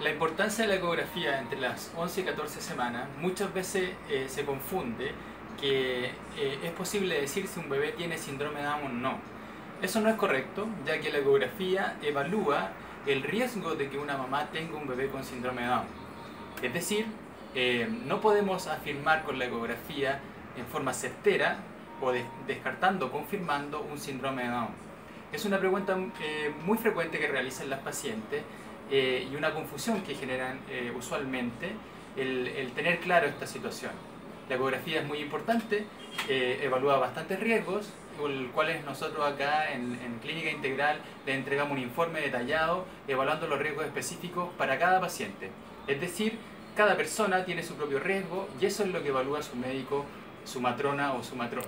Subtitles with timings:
[0.00, 4.44] La importancia de la ecografía entre las 11 y 14 semanas muchas veces eh, se
[4.44, 5.12] confunde
[5.60, 9.18] que eh, es posible decir si un bebé tiene síndrome de Down o no.
[9.80, 12.72] Eso no es correcto, ya que la ecografía evalúa
[13.06, 15.86] el riesgo de que una mamá tenga un bebé con síndrome de Down.
[16.60, 17.06] Es decir,
[17.54, 20.18] eh, no podemos afirmar con la ecografía
[20.56, 21.58] en forma certera
[22.02, 22.12] o
[22.48, 24.68] descartando, confirmando un síndrome de Down.
[25.32, 25.96] Es una pregunta
[26.64, 28.42] muy frecuente que realizan las pacientes
[28.90, 31.72] eh, y una confusión que generan eh, usualmente
[32.16, 33.92] el, tener claro esta situación.
[34.48, 35.86] La ecografía es muy importante,
[36.28, 37.90] eh, evalúa bastantes riesgos,
[38.20, 43.58] los cuales nosotros acá en, en, Clínica Integral le entregamos un informe detallado evaluando los
[43.58, 45.50] riesgos específicos para cada paciente.
[45.88, 46.38] Es decir,
[46.76, 50.04] cada persona tiene su propio riesgo y eso es lo que evalúa su médico,
[50.44, 51.64] su matrona o su matrón.